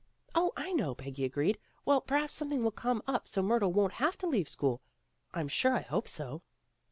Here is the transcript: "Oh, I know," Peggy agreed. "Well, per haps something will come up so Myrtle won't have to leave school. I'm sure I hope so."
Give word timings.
"Oh, 0.33 0.51
I 0.57 0.71
know," 0.73 0.95
Peggy 0.95 1.25
agreed. 1.25 1.59
"Well, 1.85 2.01
per 2.01 2.17
haps 2.17 2.33
something 2.33 2.63
will 2.63 2.71
come 2.71 3.03
up 3.05 3.27
so 3.27 3.43
Myrtle 3.43 3.71
won't 3.71 3.93
have 3.93 4.17
to 4.17 4.27
leave 4.27 4.49
school. 4.49 4.81
I'm 5.31 5.47
sure 5.47 5.75
I 5.75 5.81
hope 5.81 6.07
so." 6.09 6.41